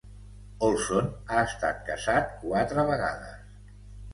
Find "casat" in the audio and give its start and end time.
1.91-2.33